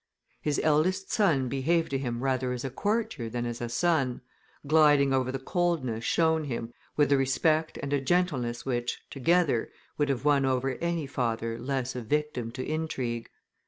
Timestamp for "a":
2.65-2.71, 3.61-3.69, 7.11-7.17, 7.93-8.01, 11.95-12.01